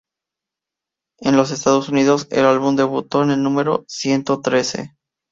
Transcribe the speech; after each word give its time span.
En 1.19 1.37
los 1.37 1.51
Estados 1.51 1.89
Unidos, 1.89 2.27
el 2.31 2.45
álbum 2.45 2.75
debutó 2.75 3.21
en 3.21 3.29
el 3.29 3.43
número 3.43 3.85
ciento 3.87 4.41
trece. 4.41 4.95